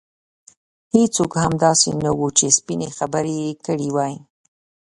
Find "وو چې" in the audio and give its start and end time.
2.17-2.45